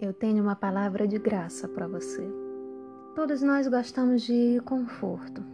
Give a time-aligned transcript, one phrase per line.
[0.00, 2.26] eu tenho uma palavra de graça para você.
[3.14, 5.44] Todos nós gostamos de conforto,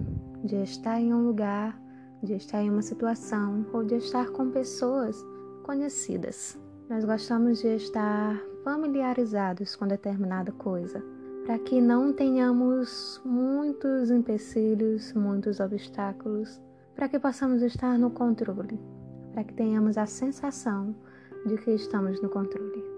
[0.44, 1.76] de estar em um lugar,
[2.22, 5.20] de estar em uma situação ou de estar com pessoas
[5.64, 6.56] conhecidas.
[6.88, 11.02] Nós gostamos de estar familiarizados com determinada coisa,
[11.44, 16.60] para que não tenhamos muitos empecilhos, muitos obstáculos,
[16.94, 18.78] para que possamos estar no controle,
[19.32, 20.94] para que tenhamos a sensação
[21.46, 22.95] de que estamos no controle.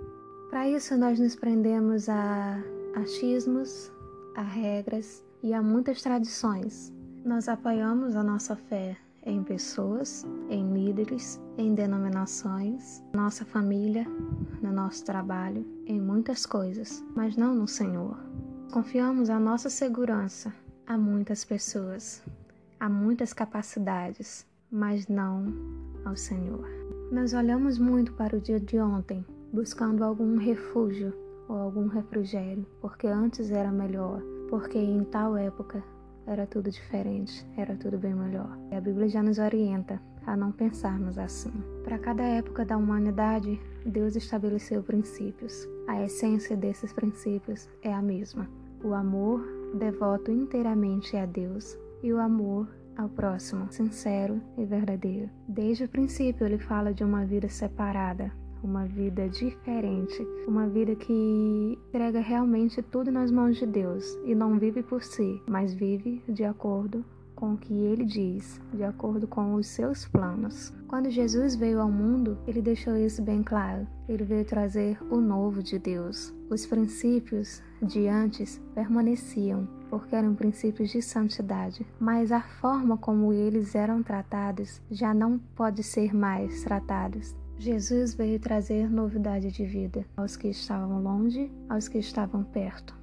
[0.50, 2.58] Para isso, nós nos prendemos a
[2.94, 3.92] achismos,
[4.34, 6.90] a regras e a muitas tradições.
[7.22, 14.06] Nós apoiamos a nossa fé em pessoas, em líderes, em denominações, nossa família,
[14.62, 18.18] no nosso trabalho, em muitas coisas, mas não no Senhor.
[18.72, 20.50] Confiamos a nossa segurança
[20.86, 22.22] a muitas pessoas,
[22.80, 25.44] a muitas capacidades, mas não
[26.06, 26.66] ao Senhor.
[27.12, 31.12] Nós olhamos muito para o dia de ontem buscando algum refúgio
[31.48, 35.82] ou algum refrigério, porque antes era melhor, porque em tal época
[36.26, 38.58] era tudo diferente, era tudo bem melhor.
[38.70, 41.52] E a Bíblia já nos orienta a não pensarmos assim.
[41.82, 45.66] Para cada época da humanidade, Deus estabeleceu princípios.
[45.86, 48.46] A essência desses princípios é a mesma:
[48.84, 49.42] o amor
[49.74, 55.30] devoto inteiramente a Deus e o amor ao próximo, sincero e verdadeiro.
[55.46, 58.30] Desde o princípio, ele fala de uma vida separada,
[58.62, 64.58] uma vida diferente, uma vida que entrega realmente tudo nas mãos de Deus e não
[64.58, 67.04] vive por si, mas vive de acordo
[67.38, 70.74] com o que ele diz, de acordo com os seus planos.
[70.88, 73.86] Quando Jesus veio ao mundo, ele deixou isso bem claro.
[74.08, 76.34] Ele veio trazer o novo de Deus.
[76.50, 83.76] Os princípios de antes permaneciam, porque eram princípios de santidade, mas a forma como eles
[83.76, 90.36] eram tratados já não pode ser mais tratados Jesus veio trazer novidade de vida aos
[90.36, 92.96] que estavam longe, aos que estavam perto.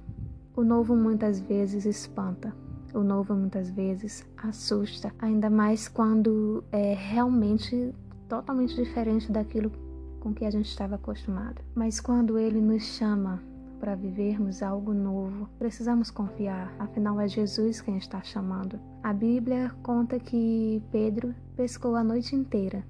[0.56, 2.56] O novo muitas vezes espanta,
[2.94, 7.94] o novo muitas vezes assusta, ainda mais quando é realmente
[8.30, 9.70] totalmente diferente daquilo
[10.20, 11.60] com que a gente estava acostumado.
[11.74, 13.42] Mas quando ele nos chama
[13.78, 18.80] para vivermos algo novo, precisamos confiar, afinal é Jesus quem está chamando.
[19.02, 22.82] A Bíblia conta que Pedro pescou a noite inteira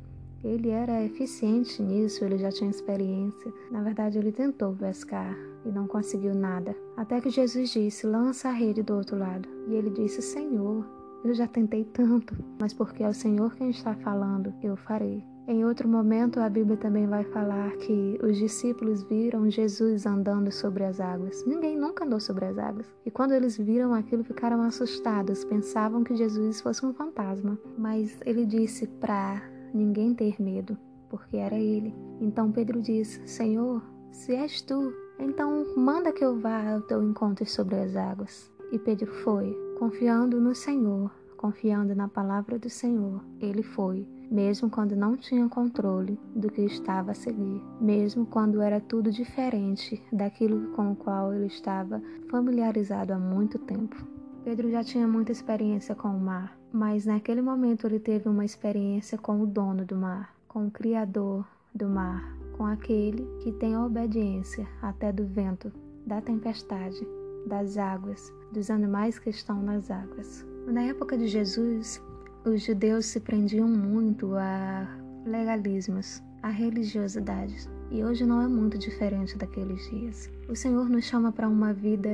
[0.45, 3.53] ele era eficiente nisso, ele já tinha experiência.
[3.71, 6.75] Na verdade, ele tentou pescar e não conseguiu nada.
[6.97, 9.49] Até que Jesus disse: Lança a rede do outro lado.
[9.69, 10.87] E ele disse: Senhor,
[11.25, 15.25] eu já tentei tanto, mas porque é o Senhor quem está falando, eu farei.
[15.49, 20.83] Em outro momento, a Bíblia também vai falar que os discípulos viram Jesus andando sobre
[20.83, 21.45] as águas.
[21.47, 22.93] Ninguém nunca andou sobre as águas.
[23.05, 27.57] E quando eles viram aquilo, ficaram assustados, pensavam que Jesus fosse um fantasma.
[27.79, 29.41] Mas ele disse para
[29.76, 30.76] ninguém ter medo,
[31.09, 31.94] porque era ele.
[32.20, 37.47] Então Pedro diz: Senhor, se és tu, então manda que eu vá ao teu encontro
[37.47, 38.50] sobre as águas.
[38.72, 43.22] E Pedro foi, confiando no Senhor, confiando na palavra do Senhor.
[43.41, 48.81] Ele foi, mesmo quando não tinha controle do que estava a seguir, mesmo quando era
[48.81, 53.97] tudo diferente daquilo com o qual ele estava familiarizado há muito tempo.
[54.44, 59.16] Pedro já tinha muita experiência com o mar, mas naquele momento ele teve uma experiência
[59.16, 61.42] com o dono do mar, com o Criador
[61.75, 65.72] do mar, com aquele que tem a obediência até do vento,
[66.06, 67.00] da tempestade,
[67.47, 70.47] das águas, dos animais que estão nas águas.
[70.66, 72.03] Na época de Jesus,
[72.44, 74.87] os judeus se prendiam muito a
[75.25, 80.31] legalismos, a religiosidades, e hoje não é muito diferente daqueles dias.
[80.47, 82.10] O Senhor nos chama para uma vida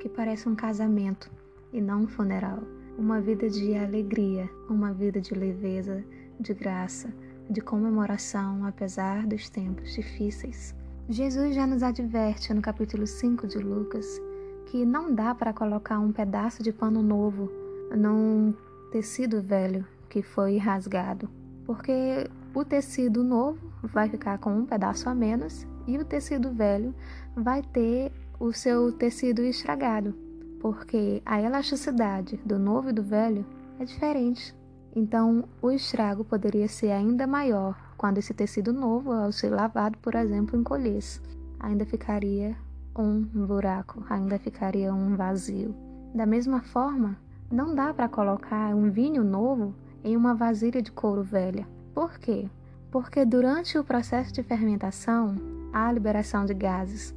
[0.00, 1.30] que parece um casamento,
[1.70, 2.60] e não um funeral.
[3.00, 6.04] Uma vida de alegria, uma vida de leveza,
[6.38, 7.10] de graça,
[7.48, 10.74] de comemoração, apesar dos tempos difíceis.
[11.08, 14.20] Jesus já nos adverte no capítulo 5 de Lucas
[14.66, 17.50] que não dá para colocar um pedaço de pano novo
[17.96, 18.52] num
[18.92, 21.26] tecido velho que foi rasgado,
[21.64, 26.94] porque o tecido novo vai ficar com um pedaço a menos e o tecido velho
[27.34, 30.14] vai ter o seu tecido estragado
[30.60, 33.44] porque a elasticidade do novo e do velho
[33.78, 34.54] é diferente.
[34.94, 40.14] Então, o estrago poderia ser ainda maior quando esse tecido novo, ao ser lavado, por
[40.14, 41.20] exemplo, encolhesse.
[41.58, 42.56] Ainda ficaria
[42.96, 45.74] um buraco, ainda ficaria um vazio.
[46.14, 47.16] Da mesma forma,
[47.50, 51.66] não dá para colocar um vinho novo em uma vasilha de couro velha.
[51.94, 52.48] Por quê?
[52.90, 55.36] Porque durante o processo de fermentação
[55.72, 57.14] há liberação de gases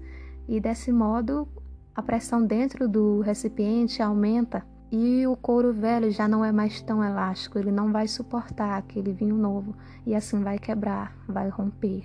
[0.47, 1.47] e desse modo
[1.95, 7.03] a pressão dentro do recipiente aumenta e o couro velho já não é mais tão
[7.03, 9.75] elástico, ele não vai suportar aquele vinho novo
[10.05, 12.03] e assim vai quebrar, vai romper,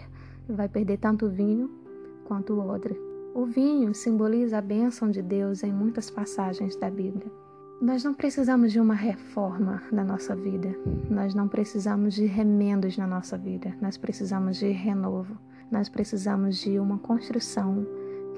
[0.48, 1.70] vai perder tanto o vinho
[2.24, 2.98] quanto o odre.
[3.34, 7.30] O vinho simboliza a bênção de Deus em muitas passagens da Bíblia.
[7.80, 10.74] Nós não precisamos de uma reforma na nossa vida,
[11.08, 15.38] nós não precisamos de remendos na nossa vida, nós precisamos de renovo,
[15.70, 17.86] nós precisamos de uma construção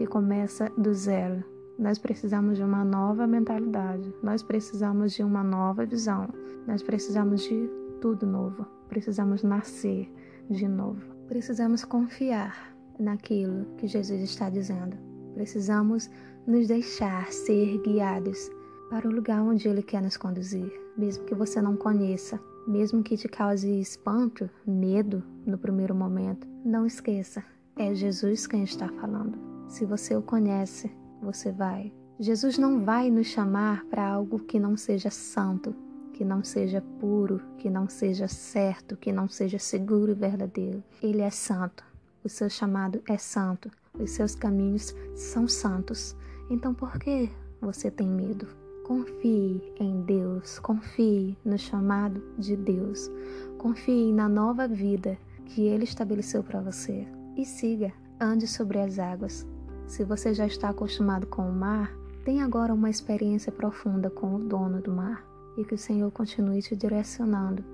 [0.01, 1.45] que começa do zero.
[1.79, 6.27] Nós precisamos de uma nova mentalidade, nós precisamos de uma nova visão,
[6.67, 7.69] nós precisamos de
[8.01, 10.11] tudo novo, precisamos nascer
[10.49, 14.97] de novo, precisamos confiar naquilo que Jesus está dizendo,
[15.35, 16.11] precisamos
[16.47, 18.51] nos deixar ser guiados
[18.89, 23.19] para o lugar onde Ele quer nos conduzir, mesmo que você não conheça, mesmo que
[23.19, 26.49] te cause espanto, medo no primeiro momento.
[26.65, 27.45] Não esqueça,
[27.77, 29.60] é Jesus quem está falando.
[29.71, 30.91] Se você o conhece,
[31.23, 31.93] você vai.
[32.19, 35.73] Jesus não vai nos chamar para algo que não seja santo,
[36.13, 40.83] que não seja puro, que não seja certo, que não seja seguro e verdadeiro.
[41.01, 41.85] Ele é santo.
[42.25, 43.71] O seu chamado é santo.
[43.95, 46.17] Os seus caminhos são santos.
[46.51, 47.31] Então por que
[47.61, 48.49] você tem medo?
[48.85, 53.09] Confie em Deus, confie no chamado de Deus,
[53.57, 57.07] confie na nova vida que Ele estabeleceu para você
[57.37, 59.47] e siga, ande sobre as águas.
[59.91, 61.93] Se você já está acostumado com o mar,
[62.25, 65.27] tenha agora uma experiência profunda com o dono do mar
[65.59, 67.65] e que o Senhor continue te direcionando,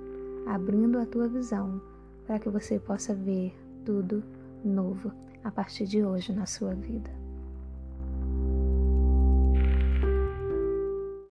[0.47, 1.79] abrindo a tua visão
[2.27, 3.55] para que você possa ver
[3.85, 4.25] tudo
[4.65, 5.13] novo
[5.45, 7.26] a partir de hoje na sua vida.